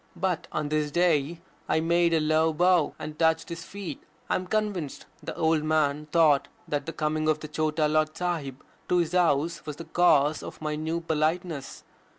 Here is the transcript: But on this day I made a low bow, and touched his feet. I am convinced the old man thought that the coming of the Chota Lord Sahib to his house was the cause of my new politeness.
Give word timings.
But 0.15 0.47
on 0.51 0.69
this 0.69 0.89
day 0.89 1.41
I 1.69 1.79
made 1.79 2.11
a 2.11 2.19
low 2.19 2.53
bow, 2.53 2.95
and 2.97 3.19
touched 3.19 3.49
his 3.49 3.63
feet. 3.63 4.01
I 4.31 4.35
am 4.35 4.47
convinced 4.47 5.05
the 5.21 5.35
old 5.37 5.63
man 5.63 6.07
thought 6.07 6.47
that 6.67 6.87
the 6.87 6.91
coming 6.91 7.27
of 7.29 7.41
the 7.41 7.47
Chota 7.47 7.87
Lord 7.87 8.17
Sahib 8.17 8.63
to 8.89 8.97
his 8.97 9.11
house 9.11 9.63
was 9.63 9.75
the 9.75 9.85
cause 9.85 10.41
of 10.41 10.59
my 10.59 10.75
new 10.75 11.01
politeness. 11.01 11.83